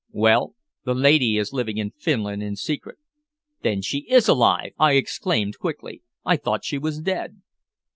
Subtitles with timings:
[0.13, 2.97] "Well the lady is living in Finland in secret."
[3.61, 6.01] "Then she is alive!" I exclaimed quickly.
[6.25, 7.43] "I thought she was dead."